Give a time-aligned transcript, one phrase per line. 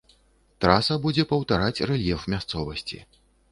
[0.63, 2.97] Траса будзе паўтараць рэльеф мясцовасці.